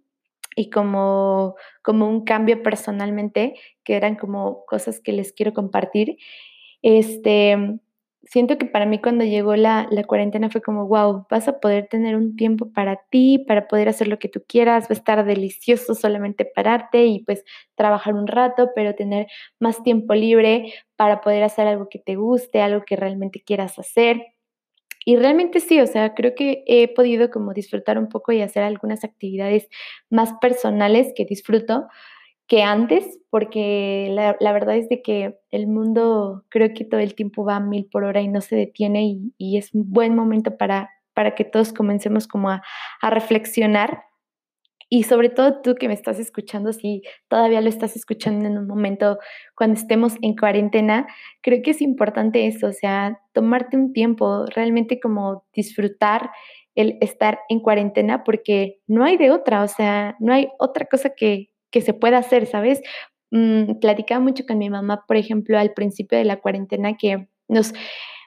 y 0.56 0.70
como, 0.70 1.54
como 1.82 2.08
un 2.08 2.24
cambio 2.24 2.62
personalmente, 2.62 3.54
que 3.84 3.94
eran 3.94 4.16
como 4.16 4.64
cosas 4.66 5.00
que 5.00 5.12
les 5.12 5.32
quiero 5.32 5.52
compartir. 5.52 6.16
Este, 6.82 7.56
siento 8.24 8.58
que 8.58 8.66
para 8.66 8.86
mí 8.86 9.00
cuando 9.00 9.24
llegó 9.24 9.56
la, 9.56 9.88
la, 9.90 10.04
cuarentena 10.04 10.50
fue 10.50 10.62
como, 10.62 10.86
wow, 10.86 11.26
vas 11.30 11.48
a 11.48 11.60
poder 11.60 11.88
tener 11.88 12.16
un 12.16 12.36
tiempo 12.36 12.72
para 12.72 13.00
ti, 13.10 13.44
para 13.46 13.68
poder 13.68 13.88
hacer 13.88 14.08
lo 14.08 14.18
que 14.18 14.28
tú 14.28 14.42
quieras, 14.46 14.84
va 14.84 14.88
a 14.90 14.92
estar 14.94 15.24
delicioso 15.24 15.94
solamente 15.94 16.44
pararte 16.44 17.06
y 17.06 17.24
pues 17.24 17.44
trabajar 17.74 18.14
un 18.14 18.26
rato, 18.26 18.70
pero 18.74 18.94
tener 18.94 19.26
más 19.58 19.82
tiempo 19.82 20.14
libre 20.14 20.72
para 20.96 21.20
poder 21.20 21.42
hacer 21.42 21.66
algo 21.66 21.88
que 21.88 21.98
te 21.98 22.16
guste, 22.16 22.60
algo 22.60 22.84
que 22.86 22.96
realmente 22.96 23.42
quieras 23.42 23.78
hacer. 23.78 24.22
Y 25.04 25.16
realmente 25.16 25.58
sí, 25.60 25.80
o 25.80 25.86
sea, 25.86 26.14
creo 26.14 26.34
que 26.36 26.62
he 26.66 26.86
podido 26.86 27.30
como 27.30 27.52
disfrutar 27.52 27.98
un 27.98 28.08
poco 28.08 28.30
y 28.32 28.40
hacer 28.40 28.62
algunas 28.62 29.02
actividades 29.02 29.68
más 30.10 30.32
personales 30.40 31.12
que 31.16 31.24
disfruto 31.24 31.88
que 32.46 32.62
antes, 32.62 33.18
porque 33.30 34.08
la, 34.10 34.36
la 34.40 34.52
verdad 34.52 34.76
es 34.76 34.88
de 34.88 35.02
que 35.02 35.38
el 35.50 35.66
mundo 35.66 36.44
creo 36.48 36.74
que 36.74 36.84
todo 36.84 37.00
el 37.00 37.14
tiempo 37.14 37.44
va 37.44 37.60
mil 37.60 37.86
por 37.86 38.04
hora 38.04 38.20
y 38.20 38.28
no 38.28 38.40
se 38.40 38.56
detiene 38.56 39.04
y, 39.04 39.34
y 39.38 39.56
es 39.56 39.74
un 39.74 39.90
buen 39.90 40.14
momento 40.14 40.56
para, 40.56 40.90
para 41.14 41.34
que 41.34 41.44
todos 41.44 41.72
comencemos 41.72 42.26
como 42.26 42.50
a, 42.50 42.62
a 43.00 43.10
reflexionar. 43.10 44.04
Y 44.88 45.04
sobre 45.04 45.30
todo 45.30 45.62
tú 45.62 45.74
que 45.74 45.88
me 45.88 45.94
estás 45.94 46.18
escuchando, 46.18 46.74
si 46.74 47.00
todavía 47.28 47.62
lo 47.62 47.70
estás 47.70 47.96
escuchando 47.96 48.46
en 48.46 48.58
un 48.58 48.66
momento 48.66 49.18
cuando 49.56 49.80
estemos 49.80 50.16
en 50.20 50.36
cuarentena, 50.36 51.06
creo 51.40 51.62
que 51.62 51.70
es 51.70 51.80
importante 51.80 52.46
eso, 52.46 52.66
o 52.66 52.72
sea, 52.72 53.18
tomarte 53.32 53.78
un 53.78 53.94
tiempo, 53.94 54.44
realmente 54.54 55.00
como 55.00 55.46
disfrutar 55.54 56.30
el 56.74 56.98
estar 57.00 57.38
en 57.48 57.60
cuarentena 57.60 58.22
porque 58.24 58.80
no 58.86 59.04
hay 59.04 59.16
de 59.16 59.30
otra, 59.30 59.62
o 59.62 59.68
sea, 59.68 60.16
no 60.20 60.34
hay 60.34 60.48
otra 60.58 60.84
cosa 60.84 61.14
que, 61.16 61.51
que 61.72 61.80
se 61.80 61.94
pueda 61.94 62.18
hacer, 62.18 62.46
¿sabes? 62.46 62.80
Mm, 63.32 63.80
platicaba 63.80 64.20
mucho 64.20 64.44
con 64.46 64.58
mi 64.58 64.70
mamá, 64.70 65.04
por 65.08 65.16
ejemplo, 65.16 65.58
al 65.58 65.72
principio 65.72 66.18
de 66.18 66.24
la 66.24 66.36
cuarentena 66.40 66.96
que 66.96 67.28
nos, 67.48 67.72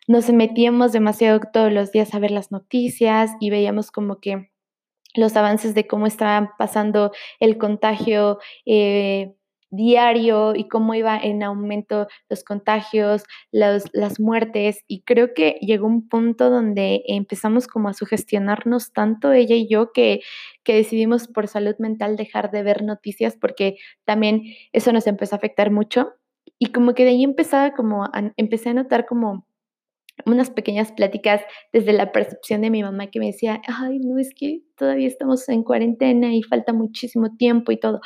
nos 0.08 0.30
metíamos 0.32 0.92
demasiado 0.92 1.40
todos 1.54 1.72
los 1.72 1.92
días 1.92 2.14
a 2.14 2.20
ver 2.20 2.32
las 2.32 2.52
noticias 2.52 3.32
y 3.40 3.52
veíamos 3.52 3.92
como 3.92 4.20
que 4.20 4.50
los 5.16 5.36
avances 5.38 5.76
de 5.76 5.88
cómo 5.88 6.08
estaba 6.08 6.56
pasando 6.58 7.12
el 7.40 7.58
contagio 7.58 8.40
eh, 8.66 9.36
diario 9.72 10.56
y 10.56 10.68
cómo 10.68 10.96
iba 10.96 11.18
en 11.18 11.44
aumento 11.44 12.08
los 12.30 12.44
contagios, 12.44 13.24
las 13.52 14.20
muertes. 14.20 14.84
Y 14.88 15.04
creo 15.04 15.34
que 15.34 15.58
llegó 15.62 15.88
un 15.88 16.08
punto 16.08 16.50
donde 16.50 17.04
empezamos 17.08 17.68
como 17.68 17.90
a 17.90 17.94
sugestionarnos 17.94 18.94
tanto 18.94 19.32
ella 19.34 19.56
y 19.56 19.68
yo 19.68 19.92
que, 19.92 20.22
que 20.66 20.76
decidimos 20.76 21.28
por 21.30 21.48
salud 21.48 21.76
mental 21.80 22.18
dejar 22.18 22.52
de 22.52 22.64
ver 22.64 22.84
noticias 22.84 23.38
porque 23.40 23.78
también 24.04 24.44
eso 24.74 24.92
nos 24.92 25.08
empezó 25.08 25.36
a 25.36 25.38
afectar 25.38 25.72
mucho. 25.72 26.14
Y 26.60 26.74
como 26.74 26.94
que 26.94 27.04
de 27.04 27.12
ahí 27.12 27.24
empezaba 27.24 27.72
como, 27.74 28.10
empecé 28.36 28.70
a 28.70 28.74
notar 28.74 29.06
como 29.06 29.48
unas 30.26 30.50
pequeñas 30.50 30.92
pláticas 30.92 31.42
desde 31.74 31.94
la 31.94 32.12
percepción 32.12 32.62
de 32.62 32.70
mi 32.70 32.84
mamá 32.84 33.08
que 33.08 33.20
me 33.20 33.28
decía, 33.28 33.62
ay, 33.68 34.00
no, 34.00 34.18
es 34.18 34.34
que 34.34 34.62
todavía 34.78 35.08
estamos 35.08 35.48
en 35.50 35.64
cuarentena 35.64 36.34
y 36.34 36.44
falta 36.44 36.74
muchísimo 36.74 37.36
tiempo 37.36 37.72
y 37.72 37.80
todo. 37.80 38.00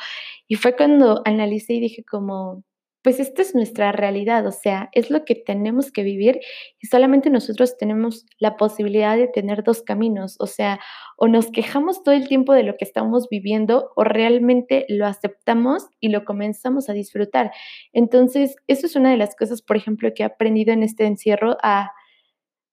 Y 0.48 0.56
fue 0.56 0.76
cuando 0.76 1.22
analicé 1.24 1.74
y 1.74 1.80
dije 1.80 2.04
como, 2.04 2.64
pues 3.02 3.18
esta 3.20 3.42
es 3.42 3.54
nuestra 3.54 3.92
realidad, 3.92 4.46
o 4.46 4.52
sea, 4.52 4.90
es 4.92 5.10
lo 5.10 5.24
que 5.24 5.34
tenemos 5.34 5.90
que 5.90 6.02
vivir 6.02 6.40
y 6.80 6.86
solamente 6.86 7.30
nosotros 7.30 7.76
tenemos 7.78 8.26
la 8.38 8.56
posibilidad 8.56 9.16
de 9.16 9.28
tener 9.28 9.64
dos 9.64 9.82
caminos, 9.82 10.36
o 10.38 10.46
sea, 10.46 10.80
o 11.16 11.28
nos 11.28 11.50
quejamos 11.50 12.02
todo 12.02 12.14
el 12.14 12.28
tiempo 12.28 12.52
de 12.52 12.62
lo 12.62 12.76
que 12.76 12.84
estamos 12.84 13.28
viviendo 13.30 13.90
o 13.96 14.04
realmente 14.04 14.84
lo 14.88 15.06
aceptamos 15.06 15.88
y 15.98 16.08
lo 16.08 16.24
comenzamos 16.24 16.88
a 16.90 16.92
disfrutar. 16.92 17.52
Entonces, 17.92 18.56
eso 18.66 18.86
es 18.86 18.96
una 18.96 19.10
de 19.10 19.16
las 19.16 19.34
cosas, 19.34 19.62
por 19.62 19.76
ejemplo, 19.76 20.10
que 20.14 20.22
he 20.22 20.26
aprendido 20.26 20.72
en 20.72 20.82
este 20.82 21.06
encierro 21.06 21.56
a 21.62 21.92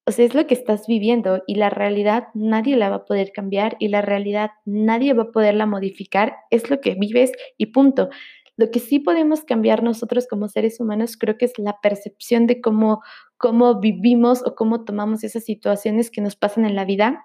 o 0.07 0.11
sea, 0.11 0.23
es 0.23 0.33
lo 0.33 0.47
que 0.47 0.53
estás 0.53 0.87
viviendo 0.87 1.43
y 1.47 1.55
la 1.55 1.69
realidad 1.69 2.29
nadie 2.33 2.77
la 2.77 2.89
va 2.89 2.95
a 2.95 3.05
poder 3.05 3.33
cambiar 3.33 3.75
y 3.77 3.89
la 3.89 4.01
realidad 4.01 4.51
nadie 4.63 5.13
va 5.13 5.23
a 5.23 5.31
poderla 5.31 5.65
modificar. 5.65 6.37
Es 6.49 6.69
lo 6.69 6.79
que 6.79 6.95
vives 6.95 7.33
y 7.57 7.67
punto. 7.67 8.07
Lo 8.57 8.71
que 8.71 8.79
sí 8.79 8.99
podemos 8.99 9.43
cambiar 9.43 9.83
nosotros 9.83 10.27
como 10.27 10.49
seres 10.49 10.79
humanos 10.79 11.15
creo 11.15 11.37
que 11.37 11.45
es 11.45 11.57
la 11.57 11.79
percepción 11.81 12.47
de 12.47 12.59
cómo, 12.59 13.01
cómo 13.37 13.79
vivimos 13.79 14.43
o 14.45 14.55
cómo 14.55 14.83
tomamos 14.83 15.23
esas 15.23 15.45
situaciones 15.45 16.11
que 16.11 16.21
nos 16.21 16.35
pasan 16.35 16.65
en 16.65 16.75
la 16.75 16.83
vida 16.83 17.23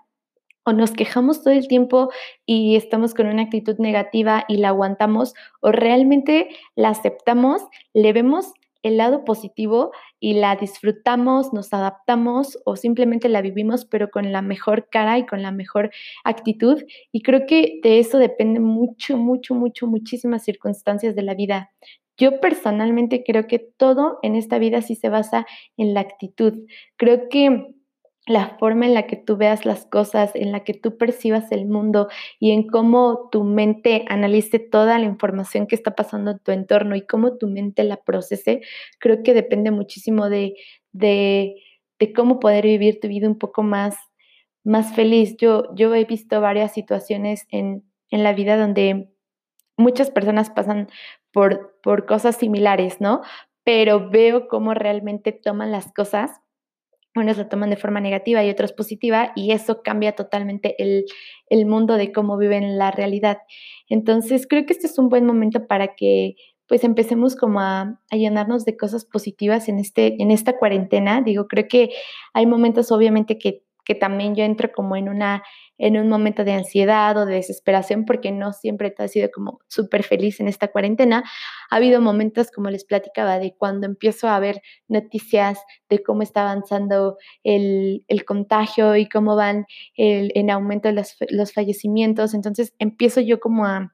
o 0.65 0.73
nos 0.73 0.93
quejamos 0.93 1.43
todo 1.43 1.55
el 1.55 1.67
tiempo 1.67 2.11
y 2.47 2.77
estamos 2.77 3.15
con 3.15 3.27
una 3.27 3.43
actitud 3.43 3.77
negativa 3.79 4.45
y 4.47 4.59
la 4.59 4.69
aguantamos, 4.69 5.35
o 5.61 5.73
realmente 5.73 6.51
la 6.77 6.91
aceptamos, 6.91 7.63
le 7.95 8.13
vemos 8.13 8.53
el 8.83 8.97
lado 8.97 9.25
positivo 9.25 9.93
y 10.21 10.35
la 10.35 10.57
disfrutamos, 10.57 11.53
nos 11.53 11.73
adaptamos 11.73 12.59
o 12.65 12.77
simplemente 12.77 13.29
la 13.29 13.43
vivimos 13.43 13.85
pero 13.85 14.11
con 14.11 14.33
la 14.33 14.43
mejor 14.43 14.89
cara 14.91 15.19
y 15.19 15.27
con 15.27 15.43
la 15.43 15.53
mejor 15.53 15.91
actitud. 16.25 16.83
Y 17.13 17.23
creo 17.23 17.47
que 17.47 17.81
de 17.83 17.99
eso 17.99 18.19
depende 18.19 18.61
mucho, 18.61 19.17
mucho, 19.17 19.55
mucho, 19.55 19.87
muchísimas 19.87 20.45
circunstancias 20.45 21.15
de 21.15 21.23
la 21.23 21.35
vida. 21.35 21.71
Yo 22.17 22.41
personalmente 22.41 23.25
creo 23.25 23.47
que 23.47 23.59
todo 23.59 24.19
en 24.23 24.37
esta 24.37 24.59
vida 24.59 24.83
sí 24.83 24.95
se 24.95 25.09
basa 25.09 25.47
en 25.77 25.95
la 25.95 26.01
actitud. 26.01 26.67
Creo 26.97 27.29
que 27.29 27.75
la 28.27 28.57
forma 28.59 28.87
en 28.87 28.95
la 28.95 29.07
que 29.07 29.17
tú 29.17 29.37
veas 29.37 29.67
las 29.67 29.85
cosas, 29.87 30.31
en 30.35 30.53
la 30.53 30.63
que 30.63 30.75
tú 30.75 30.97
percibas 30.97 31.51
el 31.51 31.67
mundo 31.67 32.09
y 32.39 32.53
en 32.53 32.69
cómo 32.69 33.29
tu 33.33 33.43
mente 33.43 34.05
analice 34.09 34.61
toda 34.61 34.99
la 34.99 35.07
información 35.07 35.67
que 35.67 35.75
está 35.75 35.97
pasando 35.97 36.31
en 36.31 36.39
tu 36.39 36.53
entorno 36.53 36.95
y 36.95 37.05
cómo 37.05 37.37
tu 37.37 37.49
mente 37.49 37.83
la 37.83 37.97
procese, 37.97 38.61
creo 39.01 39.23
que 39.25 39.35
depende 39.35 39.73
muchísimo 39.73 40.29
de, 40.29 40.55
de, 40.93 41.57
cómo 42.15 42.41
poder 42.41 42.65
vivir 42.65 43.01
tu 43.01 43.09
vida 43.09 43.29
un 43.29 43.39
poco 43.39 43.63
más, 43.63 43.97
más 44.65 44.95
feliz. 44.95 45.37
Yo, 45.37 45.75
yo 45.75 45.95
he 45.95 46.05
visto 46.05 46.41
varias 46.41 46.73
situaciones 46.73 47.47
en, 47.51 47.85
en 48.11 48.23
la 48.23 48.33
vida 48.33 48.57
donde 48.57 49.09
muchas 49.77 50.11
personas 50.11 50.51
pasan 50.51 50.89
por, 51.33 51.79
por 51.83 52.07
cosas 52.07 52.37
similares, 52.37 53.01
¿no? 53.01 53.23
Pero 53.65 54.11
veo 54.11 54.49
cómo 54.49 54.75
realmente 54.75 55.33
toman 55.33 55.73
las 55.73 55.93
cosas 55.93 56.42
unos 57.15 57.37
lo 57.37 57.47
toman 57.49 57.71
de 57.71 57.77
forma 57.77 58.01
negativa 58.01 58.43
y 58.45 58.51
otros 58.51 58.73
positiva 58.73 59.33
y 59.37 59.53
eso 59.53 59.83
cambia 59.83 60.13
totalmente 60.13 60.75
el, 60.79 61.07
mundo 61.67 61.97
de 61.97 62.13
cómo 62.13 62.39
viven 62.39 62.79
la 62.79 62.91
realidad. 62.91 63.39
Entonces 63.89 64.47
creo 64.49 64.65
que 64.65 64.73
este 64.73 64.87
es 64.87 64.99
un 64.99 65.09
buen 65.09 65.27
momento 65.27 65.67
para 65.67 65.95
que 65.95 66.37
pues 66.67 66.85
empecemos 66.85 67.37
como 67.37 67.61
a, 67.61 68.01
a, 68.11 68.17
llenarnos 68.17 68.65
de 68.65 68.77
cosas 68.79 69.05
positivas 69.05 69.69
en, 69.69 69.79
este, 69.79 70.23
en 70.23 70.31
esta 70.31 70.57
cuarentena. 70.59 71.21
Digo, 71.21 71.47
creo 71.47 71.69
que 71.69 71.91
hay 72.33 72.47
momentos 72.47 72.91
obviamente 72.91 73.39
que 73.39 73.63
que 73.85 73.95
también 73.95 74.35
yo 74.35 74.45
entro 74.45 74.71
como 74.73 74.97
en 74.97 75.09
una 75.09 75.43
en 75.79 75.97
un 75.97 76.09
momento 76.09 76.45
de 76.45 76.53
ansiedad 76.53 77.17
o 77.17 77.27
de 77.27 77.35
desesperación 77.35 78.05
porque 78.05 78.31
no 78.31 78.53
siempre 78.53 78.95
has 78.97 79.11
sido 79.11 79.31
como 79.33 79.59
súper 79.67 80.05
feliz 80.05 80.39
en 80.39 80.47
esta 80.47 80.69
cuarentena. 80.69 81.25
Ha 81.71 81.77
habido 81.77 82.01
momentos, 82.01 82.53
como 82.53 82.71
les 82.71 82.85
platicaba, 82.85 83.41
de 83.41 83.57
cuando 83.57 83.87
empiezo 83.87 84.29
a 84.29 84.39
ver 84.39 84.63
noticias 84.87 85.59
de 85.89 86.01
cómo 86.01 86.23
está 86.23 86.43
avanzando 86.43 87.17
el, 87.43 88.05
contagio 88.27 88.95
y 88.95 89.09
cómo 89.09 89.35
van 89.35 89.67
el, 89.97 90.31
en 90.37 90.51
aumento 90.51 90.93
los, 90.93 91.17
los 91.31 91.53
fallecimientos. 91.53 92.35
Entonces 92.35 92.75
empiezo 92.79 93.21
yo 93.21 93.41
como 93.41 93.67
a, 93.67 93.93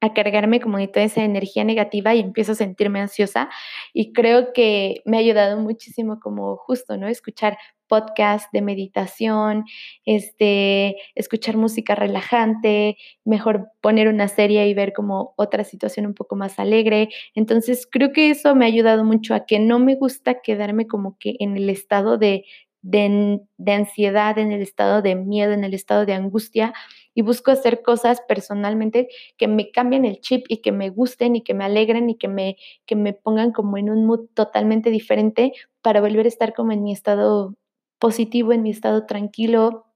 a 0.00 0.14
cargarme 0.14 0.60
como 0.60 0.78
de 0.78 0.88
toda 0.88 1.04
esa 1.06 1.24
energía 1.24 1.64
negativa 1.64 2.14
y 2.14 2.20
empiezo 2.20 2.52
a 2.52 2.56
sentirme 2.56 3.00
ansiosa 3.00 3.48
y 3.92 4.12
creo 4.12 4.52
que 4.52 5.02
me 5.04 5.16
ha 5.16 5.20
ayudado 5.20 5.58
muchísimo 5.58 6.20
como 6.20 6.56
justo, 6.56 6.96
¿no? 6.96 7.08
Escuchar 7.08 7.58
podcast 7.88 8.52
de 8.52 8.62
meditación, 8.62 9.64
este, 10.04 10.96
escuchar 11.14 11.56
música 11.56 11.94
relajante, 11.94 12.96
mejor 13.24 13.68
poner 13.80 14.08
una 14.08 14.28
serie 14.28 14.68
y 14.68 14.74
ver 14.74 14.92
como 14.92 15.34
otra 15.36 15.64
situación 15.64 16.06
un 16.06 16.14
poco 16.14 16.36
más 16.36 16.58
alegre. 16.58 17.08
Entonces, 17.34 17.88
creo 17.90 18.12
que 18.12 18.30
eso 18.30 18.54
me 18.54 18.64
ha 18.64 18.68
ayudado 18.68 19.04
mucho 19.04 19.34
a 19.34 19.46
que 19.46 19.58
no 19.58 19.78
me 19.78 19.94
gusta 19.94 20.40
quedarme 20.40 20.86
como 20.86 21.16
que 21.18 21.36
en 21.38 21.56
el 21.56 21.70
estado 21.70 22.18
de, 22.18 22.44
de, 22.86 23.72
ansiedad, 23.72 24.38
en 24.38 24.52
el 24.52 24.62
estado 24.62 25.02
de 25.02 25.16
miedo, 25.16 25.52
en 25.52 25.64
el 25.64 25.74
estado 25.74 26.06
de 26.06 26.14
angustia, 26.14 26.72
y 27.14 27.22
busco 27.22 27.50
hacer 27.50 27.82
cosas 27.82 28.22
personalmente 28.28 29.08
que 29.36 29.48
me 29.48 29.70
cambien 29.70 30.04
el 30.04 30.20
chip 30.20 30.44
y 30.48 30.58
que 30.58 30.72
me 30.72 30.90
gusten 30.90 31.36
y 31.36 31.42
que 31.42 31.54
me 31.54 31.64
alegren 31.64 32.10
y 32.10 32.16
que 32.16 32.28
me, 32.28 32.56
que 32.86 32.94
me 32.94 33.12
pongan 33.12 33.52
como 33.52 33.76
en 33.78 33.90
un 33.90 34.06
mood 34.06 34.28
totalmente 34.34 34.90
diferente 34.90 35.52
para 35.82 36.00
volver 36.00 36.26
a 36.26 36.28
estar 36.28 36.54
como 36.54 36.72
en 36.72 36.82
mi 36.82 36.92
estado 36.92 37.54
positivo, 37.98 38.52
en 38.52 38.62
mi 38.62 38.70
estado 38.70 39.06
tranquilo. 39.06 39.86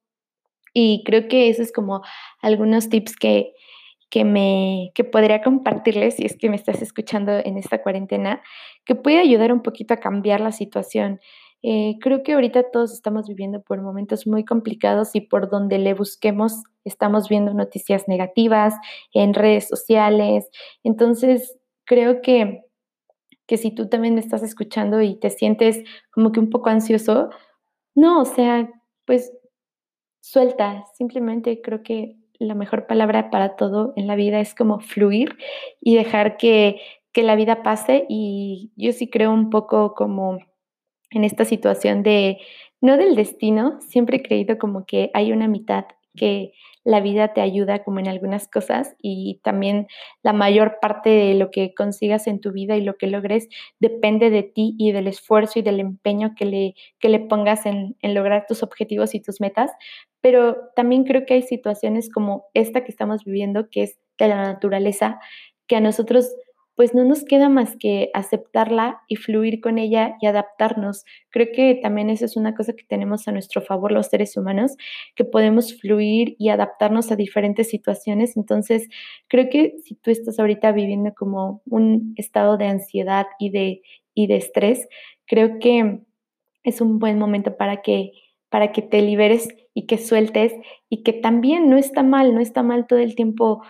Y 0.73 1.03
creo 1.05 1.29
que 1.29 1.49
eso 1.49 1.63
es 1.63 1.73
como 1.73 2.03
algunos 2.41 2.89
tips 2.89 3.17
que, 3.17 3.53
que, 4.11 4.25
me, 4.25 4.93
que 4.95 5.05
podría 5.05 5.43
compartirles 5.43 6.17
si 6.17 6.27
es 6.27 6.37
que 6.37 6.51
me 6.51 6.57
estás 6.57 6.83
escuchando 6.83 7.33
en 7.33 7.59
esta 7.59 7.83
cuarentena, 7.83 8.43
que 8.85 8.95
puede 8.95 9.19
ayudar 9.19 9.53
un 9.53 9.63
poquito 9.63 9.95
a 9.95 9.99
cambiar 9.99 10.41
la 10.41 10.53
situación. 10.53 11.21
Eh, 11.63 11.97
creo 12.01 12.23
que 12.23 12.33
ahorita 12.33 12.71
todos 12.71 12.93
estamos 12.93 13.29
viviendo 13.29 13.61
por 13.63 13.83
momentos 13.83 14.27
muy 14.27 14.45
complicados 14.45 15.15
y 15.15 15.21
por 15.21 15.51
donde 15.51 15.79
le 15.79 15.93
busquemos 15.93 16.63
estamos 16.85 17.29
viendo 17.29 17.53
noticias 17.53 18.09
negativas 18.09 18.75
en 19.13 19.35
redes 19.35 19.69
sociales. 19.69 20.49
Entonces, 20.83 21.59
creo 21.85 22.23
que, 22.23 22.65
que 23.47 23.57
si 23.59 23.75
tú 23.75 23.89
también 23.89 24.15
me 24.15 24.21
estás 24.21 24.43
escuchando 24.43 25.03
y 25.03 25.19
te 25.19 25.31
sientes 25.31 25.85
como 26.11 26.33
que 26.33 26.41
un 26.41 26.51
poco 26.51 26.71
ansioso, 26.71 27.31
no, 27.95 28.23
o 28.23 28.25
sea, 28.25 28.71
pues 29.05 29.33
suelta, 30.21 30.85
simplemente 30.95 31.61
creo 31.63 31.83
que 31.83 32.17
la 32.39 32.55
mejor 32.55 32.87
palabra 32.87 33.31
para 33.31 33.57
todo 33.57 33.93
en 33.97 34.07
la 34.07 34.17
vida 34.17 34.41
es 34.41 34.55
como 34.55 34.81
fluir 34.81 35.37
y 35.81 35.95
dejar 35.97 36.37
que, 36.37 36.81
que 37.13 37.23
la 37.23 37.37
vida 37.37 37.63
pase 37.63 38.07
y 38.09 38.73
yo 38.77 38.93
sí 38.93 39.09
creo 39.09 39.33
un 39.33 39.51
poco 39.51 39.95
como 39.95 40.39
en 41.11 41.25
esta 41.25 41.45
situación 41.45 42.03
de, 42.03 42.39
no 42.81 42.97
del 42.97 43.15
destino, 43.15 43.81
siempre 43.81 44.19
he 44.19 44.23
creído 44.23 44.59
como 44.59 44.87
que 44.87 45.11
hay 45.13 45.33
una 45.33 45.49
mitad 45.49 45.85
que 46.17 46.53
la 46.85 47.01
vida 47.01 47.33
te 47.35 47.41
ayuda 47.41 47.85
como 47.85 48.01
en 48.01 48.09
algunas 48.09 48.49
cosas 48.49 48.95
y 49.01 49.41
también 49.43 49.87
la 50.23 50.33
mayor 50.33 50.79
parte 50.81 51.11
de 51.11 51.35
lo 51.35 51.51
que 51.51 51.75
consigas 51.75 52.27
en 52.27 52.41
tu 52.41 52.53
vida 52.53 52.77
y 52.77 52.83
lo 52.83 52.97
que 52.97 53.07
logres 53.07 53.49
depende 53.81 54.31
de 54.31 54.43
ti 54.43 54.75
y 54.79 54.93
del 54.93 55.07
esfuerzo 55.07 55.59
y 55.59 55.63
del 55.63 55.81
empeño 55.81 56.35
que 56.37 56.45
le, 56.47 56.75
que 56.99 57.09
le 57.09 57.21
pongas 57.21 57.67
en, 57.67 57.97
en 58.01 58.15
lograr 58.15 58.47
tus 58.47 58.63
objetivos 58.63 59.15
y 59.15 59.21
tus 59.21 59.41
metas. 59.41 59.71
Pero 60.21 60.57
también 60.75 61.05
creo 61.05 61.27
que 61.27 61.35
hay 61.35 61.43
situaciones 61.43 62.11
como 62.11 62.47
esta 62.55 62.85
que 62.85 62.91
estamos 62.91 63.25
viviendo, 63.25 63.69
que 63.71 63.83
es 63.83 63.99
de 64.19 64.29
la 64.29 64.43
naturaleza, 64.43 65.19
que 65.67 65.77
a 65.77 65.81
nosotros 65.81 66.35
pues 66.81 66.95
no 66.95 67.05
nos 67.05 67.25
queda 67.25 67.51
más 67.51 67.77
que 67.77 68.09
aceptarla 68.15 69.03
y 69.07 69.17
fluir 69.17 69.61
con 69.61 69.77
ella 69.77 70.17
y 70.19 70.27
adaptarnos. 70.27 71.05
Creo 71.29 71.49
que 71.55 71.75
también 71.75 72.09
eso 72.09 72.25
es 72.25 72.39
una 72.39 72.55
cosa 72.55 72.73
que 72.73 72.85
tenemos 72.85 73.29
a 73.29 73.33
nuestro 73.33 73.61
favor 73.61 73.93
los 73.93 74.07
seres 74.07 74.35
humanos, 74.39 74.79
que 75.15 75.27
podemos 75.27 75.79
fluir 75.79 76.37
y 76.39 76.49
adaptarnos 76.49 77.13
a 77.13 77.17
diferentes 77.17 77.69
situaciones. 77.69 78.35
Entonces, 78.35 78.89
creo 79.29 79.51
que 79.51 79.75
si 79.85 79.95
tú 79.97 80.11
estás 80.11 80.39
ahorita 80.39 80.73
viviendo 80.73 81.13
como 81.13 81.61
un 81.67 82.15
estado 82.17 82.57
de 82.57 82.69
ansiedad 82.69 83.27
y 83.39 83.51
de, 83.51 83.83
y 84.15 84.27
de 84.27 84.37
estrés, 84.37 84.89
creo 85.27 85.59
que 85.59 86.01
es 86.65 86.81
un 86.81 86.99
buen 86.99 87.19
momento 87.19 87.59
para 87.59 87.83
que, 87.83 88.13
para 88.49 88.73
que 88.73 88.81
te 88.81 89.03
liberes 89.03 89.51
y 89.75 89.85
que 89.87 89.99
sueltes 89.99 90.55
y 90.89 91.03
que 91.03 91.13
también 91.13 91.69
no 91.69 91.77
está 91.77 92.03
mal, 92.03 92.35
no 92.35 92.41
está 92.41 92.63
mal 92.63 92.87
todo 92.87 93.01
el 93.01 93.15
tiempo. 93.17 93.63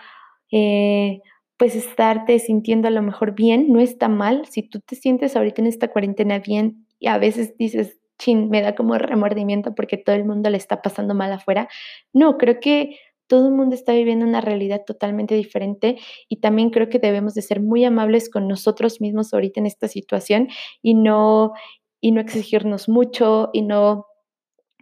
Eh, 0.53 1.23
pues 1.61 1.77
estarte 1.77 2.39
sintiendo 2.39 2.89
a 2.89 2.91
lo 2.91 3.03
mejor 3.03 3.35
bien, 3.35 3.71
no 3.71 3.81
está 3.81 4.09
mal. 4.09 4.47
Si 4.47 4.63
tú 4.63 4.81
te 4.81 4.97
sientes 4.97 5.37
ahorita 5.37 5.61
en 5.61 5.67
esta 5.67 5.89
cuarentena 5.89 6.39
bien 6.39 6.87
y 6.99 7.09
a 7.09 7.19
veces 7.19 7.55
dices, 7.59 7.99
chin, 8.19 8.49
me 8.49 8.63
da 8.63 8.75
como 8.75 8.97
remordimiento 8.97 9.75
porque 9.75 9.99
todo 9.99 10.17
el 10.17 10.25
mundo 10.25 10.49
le 10.49 10.57
está 10.57 10.81
pasando 10.81 11.15
mal 11.15 11.31
afuera. 11.35 11.69
No, 12.15 12.39
creo 12.39 12.61
que 12.61 12.97
todo 13.27 13.49
el 13.49 13.55
mundo 13.55 13.75
está 13.75 13.93
viviendo 13.93 14.25
una 14.25 14.41
realidad 14.41 14.85
totalmente 14.87 15.35
diferente 15.35 15.99
y 16.31 16.41
también 16.41 16.71
creo 16.71 16.89
que 16.89 16.99
debemos 16.99 17.35
de 17.35 17.43
ser 17.43 17.61
muy 17.61 17.85
amables 17.85 18.31
con 18.31 18.49
nosotros 18.49 19.03
mismos 19.03 19.35
ahorita 19.35 19.61
en 19.61 19.67
esta 19.67 19.87
situación 19.87 20.49
y 20.81 20.95
no 20.95 21.53
y 22.01 22.13
no 22.13 22.23
exigirnos 22.23 22.89
mucho 22.89 23.51
y 23.53 23.61
no 23.61 24.07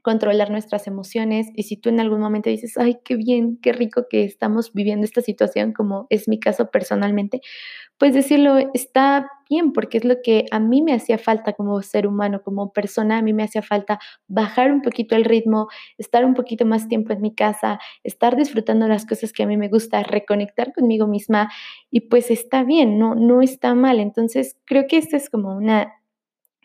controlar 0.09 0.50
nuestras 0.50 0.87
emociones. 0.87 1.49
Y 1.55 1.65
si 1.65 1.77
tú 1.77 1.91
en 1.91 2.00
algún 2.00 2.21
momento 2.21 2.49
dices, 2.49 2.79
ay, 2.79 2.97
qué 3.05 3.15
bien, 3.15 3.59
qué 3.61 3.75
rico 3.75 4.07
que 4.09 4.25
estamos 4.25 4.73
viviendo 4.73 5.05
esta 5.05 5.21
situación, 5.21 5.75
como 5.75 6.07
es 6.09 6.29
mi 6.29 6.41
caso 6.41 6.71
personalmente, 6.71 7.43
pues 7.99 8.15
decirlo 8.15 8.57
está 8.73 9.29
bien, 9.50 9.75
porque 9.75 9.99
es 9.99 10.07
lo 10.07 10.17
que 10.25 10.47
a 10.50 10.61
mí 10.61 10.81
me 10.81 10.95
hacía 10.95 11.19
falta 11.19 11.53
como 11.53 11.83
ser 11.83 12.07
humano, 12.07 12.41
como 12.43 12.73
persona, 12.73 13.19
a 13.19 13.23
mí 13.23 13.35
me 13.35 13.43
hacía 13.43 13.61
falta 13.61 13.99
bajar 14.29 14.73
un 14.73 14.81
poquito 14.81 15.15
el 15.15 15.27
ritmo, 15.27 15.69
estar 15.99 16.25
un 16.25 16.33
poquito 16.33 16.65
más 16.65 16.88
tiempo 16.88 17.12
en 17.12 17.21
mi 17.21 17.35
casa, 17.35 17.79
estar 18.03 18.35
disfrutando 18.35 18.88
las 18.88 19.05
cosas 19.05 19.35
que 19.35 19.43
a 19.43 19.47
mí 19.47 19.59
me 19.59 19.69
gusta, 19.69 20.03
reconectar 20.05 20.73
conmigo 20.73 21.07
misma 21.07 21.50
y 21.91 22.00
pues 22.09 22.31
está 22.31 22.65
bien, 22.65 22.99
no, 22.99 23.15
no 23.15 23.43
está 23.43 23.75
mal. 23.75 24.00
Entonces 24.00 24.57
creo 24.65 24.87
que 24.88 24.97
esta 24.97 25.19
es 25.19 25.29
como 25.29 25.55
una 25.55 25.98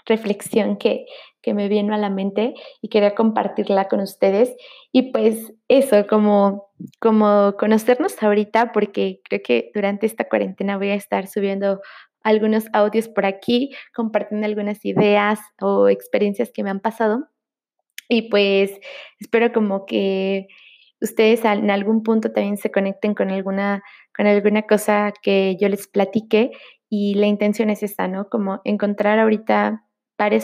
reflexión 0.05 0.77
que, 0.77 1.05
que 1.41 1.53
me 1.53 1.67
vino 1.67 1.93
a 1.93 1.97
la 1.97 2.09
mente 2.09 2.53
y 2.81 2.89
quería 2.89 3.15
compartirla 3.15 3.87
con 3.87 3.99
ustedes. 3.99 4.55
Y 4.91 5.11
pues 5.11 5.53
eso, 5.67 6.07
como, 6.07 6.71
como 6.99 7.55
conocernos 7.57 8.21
ahorita, 8.21 8.71
porque 8.71 9.21
creo 9.23 9.41
que 9.43 9.71
durante 9.73 10.05
esta 10.05 10.27
cuarentena 10.27 10.77
voy 10.77 10.89
a 10.89 10.95
estar 10.95 11.27
subiendo 11.27 11.81
algunos 12.23 12.65
audios 12.73 13.09
por 13.09 13.25
aquí, 13.25 13.71
compartiendo 13.93 14.47
algunas 14.47 14.83
ideas 14.85 15.39
o 15.61 15.89
experiencias 15.89 16.51
que 16.53 16.63
me 16.63 16.69
han 16.69 16.79
pasado. 16.79 17.27
Y 18.09 18.29
pues 18.29 18.71
espero 19.19 19.51
como 19.51 19.85
que 19.85 20.47
ustedes 21.01 21.43
en 21.45 21.69
algún 21.69 22.03
punto 22.03 22.31
también 22.31 22.57
se 22.57 22.71
conecten 22.71 23.13
con 23.13 23.29
alguna, 23.29 23.83
con 24.15 24.25
alguna 24.27 24.63
cosa 24.63 25.13
que 25.21 25.57
yo 25.59 25.67
les 25.67 25.87
platique 25.87 26.51
y 26.89 27.15
la 27.15 27.27
intención 27.27 27.69
es 27.69 27.83
esta, 27.83 28.07
¿no? 28.07 28.29
Como 28.29 28.61
encontrar 28.63 29.19
ahorita 29.19 29.83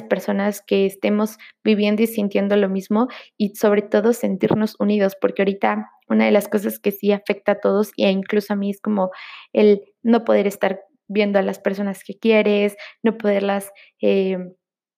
personas 0.04 0.62
que 0.62 0.86
estemos 0.86 1.38
viviendo 1.64 2.02
y 2.04 2.08
sintiendo 2.08 2.56
lo 2.56 2.70
mismo 2.70 3.08
y 3.38 3.56
sobre 3.56 3.82
todo 3.82 4.14
sentirnos 4.14 4.76
unidos, 4.80 5.16
porque 5.20 5.42
ahorita 5.42 5.90
una 6.08 6.26
de 6.26 6.32
las 6.32 6.48
cosas 6.48 6.80
que 6.80 6.92
sí 6.92 7.12
afecta 7.12 7.54
a 7.54 7.60
todos 7.60 7.92
e 7.98 8.10
incluso 8.10 8.54
a 8.54 8.56
mí 8.56 8.72
es 8.72 8.82
como 8.82 9.12
el 9.54 9.82
no 10.04 10.24
poder 10.26 10.48
estar 10.48 10.82
viendo 11.08 11.40
a 11.40 11.42
las 11.42 11.60
personas 11.60 12.04
que 12.04 12.18
quieres, 12.18 12.76
no 13.04 13.18
poderlas 13.18 13.72
eh, 14.02 14.38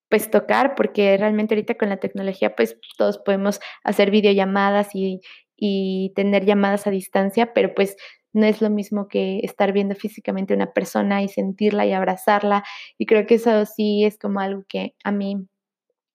pues 0.09 0.29
tocar, 0.29 0.75
porque 0.75 1.17
realmente 1.17 1.55
ahorita 1.55 1.75
con 1.75 1.89
la 1.89 1.97
tecnología 1.97 2.55
pues 2.55 2.77
todos 2.97 3.17
podemos 3.19 3.59
hacer 3.83 4.11
videollamadas 4.11 4.89
y, 4.93 5.21
y 5.55 6.11
tener 6.15 6.45
llamadas 6.45 6.85
a 6.87 6.91
distancia, 6.91 7.53
pero 7.53 7.73
pues 7.73 7.95
no 8.33 8.45
es 8.45 8.61
lo 8.61 8.69
mismo 8.69 9.07
que 9.07 9.39
estar 9.43 9.73
viendo 9.73 9.95
físicamente 9.95 10.53
a 10.53 10.57
una 10.57 10.73
persona 10.73 11.21
y 11.23 11.27
sentirla 11.27 11.85
y 11.85 11.93
abrazarla. 11.93 12.63
Y 12.97 13.05
creo 13.05 13.25
que 13.25 13.35
eso 13.35 13.65
sí 13.65 14.05
es 14.05 14.17
como 14.17 14.39
algo 14.39 14.63
que 14.67 14.95
a 15.03 15.11
mí 15.11 15.47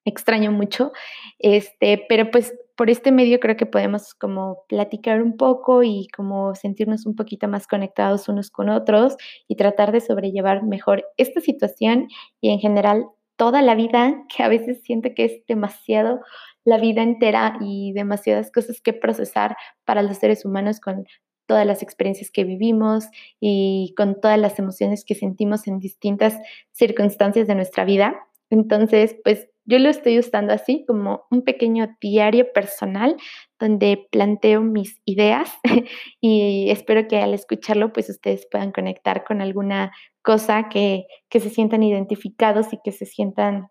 extraño 0.06 0.52
mucho. 0.52 0.92
Este, 1.38 2.04
pero 2.08 2.30
pues 2.30 2.54
por 2.76 2.90
este 2.90 3.12
medio 3.12 3.40
creo 3.40 3.56
que 3.56 3.66
podemos 3.66 4.14
como 4.14 4.64
platicar 4.68 5.22
un 5.22 5.36
poco 5.36 5.82
y 5.82 6.08
como 6.14 6.54
sentirnos 6.54 7.06
un 7.06 7.16
poquito 7.16 7.48
más 7.48 7.66
conectados 7.66 8.28
unos 8.28 8.50
con 8.50 8.68
otros 8.68 9.16
y 9.48 9.56
tratar 9.56 9.92
de 9.92 10.00
sobrellevar 10.00 10.62
mejor 10.62 11.04
esta 11.16 11.40
situación 11.40 12.08
y 12.40 12.50
en 12.50 12.58
general 12.60 13.06
toda 13.36 13.62
la 13.62 13.74
vida, 13.74 14.24
que 14.34 14.42
a 14.42 14.48
veces 14.48 14.82
siento 14.82 15.10
que 15.14 15.24
es 15.26 15.46
demasiado 15.46 16.20
la 16.64 16.78
vida 16.78 17.02
entera 17.02 17.58
y 17.60 17.92
demasiadas 17.92 18.50
cosas 18.50 18.80
que 18.80 18.92
procesar 18.92 19.56
para 19.84 20.02
los 20.02 20.16
seres 20.18 20.44
humanos 20.44 20.80
con 20.80 21.04
todas 21.46 21.66
las 21.66 21.82
experiencias 21.82 22.30
que 22.30 22.44
vivimos 22.44 23.06
y 23.40 23.94
con 23.96 24.20
todas 24.20 24.38
las 24.38 24.58
emociones 24.58 25.04
que 25.04 25.14
sentimos 25.14 25.66
en 25.66 25.78
distintas 25.78 26.38
circunstancias 26.72 27.46
de 27.46 27.54
nuestra 27.54 27.84
vida. 27.84 28.16
Entonces, 28.50 29.16
pues 29.24 29.48
yo 29.66 29.80
lo 29.80 29.88
estoy 29.88 30.18
usando 30.18 30.52
así 30.52 30.84
como 30.86 31.26
un 31.30 31.42
pequeño 31.42 31.96
diario 32.00 32.52
personal 32.52 33.16
donde 33.58 34.06
planteo 34.12 34.60
mis 34.60 35.00
ideas 35.04 35.50
y 36.20 36.70
espero 36.70 37.08
que 37.08 37.18
al 37.18 37.34
escucharlo 37.34 37.92
pues 37.92 38.08
ustedes 38.08 38.46
puedan 38.50 38.70
conectar 38.70 39.24
con 39.24 39.40
alguna 39.40 39.92
cosa 40.22 40.68
que, 40.68 41.06
que 41.28 41.40
se 41.40 41.50
sientan 41.50 41.82
identificados 41.82 42.72
y 42.72 42.78
que 42.82 42.92
se 42.92 43.06
sientan 43.06 43.68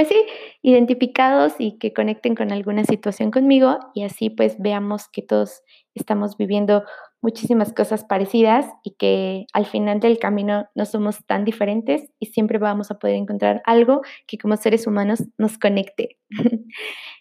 pues 0.00 0.08
sí, 0.08 0.24
identificados 0.62 1.56
y 1.58 1.76
que 1.76 1.92
conecten 1.92 2.34
con 2.34 2.52
alguna 2.52 2.84
situación 2.84 3.30
conmigo 3.30 3.78
y 3.92 4.04
así 4.04 4.30
pues 4.30 4.56
veamos 4.58 5.08
que 5.12 5.20
todos 5.20 5.62
estamos 5.94 6.38
viviendo 6.38 6.84
muchísimas 7.20 7.74
cosas 7.74 8.04
parecidas 8.04 8.64
y 8.82 8.92
que 8.92 9.44
al 9.52 9.66
final 9.66 10.00
del 10.00 10.18
camino 10.18 10.70
no 10.74 10.86
somos 10.86 11.26
tan 11.26 11.44
diferentes 11.44 12.10
y 12.18 12.26
siempre 12.26 12.56
vamos 12.56 12.90
a 12.90 12.98
poder 12.98 13.16
encontrar 13.16 13.60
algo 13.66 14.00
que 14.26 14.38
como 14.38 14.56
seres 14.56 14.86
humanos 14.86 15.22
nos 15.36 15.58
conecte. 15.58 16.16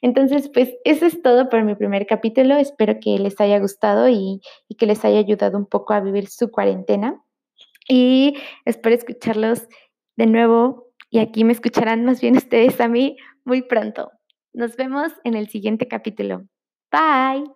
Entonces, 0.01 0.49
pues 0.53 0.77
eso 0.85 1.05
es 1.05 1.21
todo 1.21 1.49
por 1.49 1.65
mi 1.65 1.75
primer 1.75 2.07
capítulo. 2.07 2.55
Espero 2.55 3.01
que 3.01 3.19
les 3.19 3.41
haya 3.41 3.59
gustado 3.59 4.07
y, 4.07 4.39
y 4.69 4.75
que 4.75 4.85
les 4.85 5.03
haya 5.03 5.19
ayudado 5.19 5.57
un 5.57 5.65
poco 5.65 5.91
a 5.91 5.99
vivir 5.99 6.29
su 6.29 6.49
cuarentena. 6.49 7.21
Y 7.89 8.35
espero 8.63 8.95
escucharlos 8.95 9.67
de 10.15 10.27
nuevo 10.27 10.88
y 11.09 11.19
aquí 11.19 11.43
me 11.43 11.53
escucharán 11.53 12.05
más 12.05 12.21
bien 12.21 12.37
ustedes 12.37 12.79
a 12.81 12.87
mí 12.87 13.17
muy 13.45 13.61
pronto. 13.61 14.11
Nos 14.53 14.75
vemos 14.75 15.11
en 15.23 15.35
el 15.35 15.49
siguiente 15.49 15.87
capítulo. 15.87 16.45
Bye. 16.91 17.49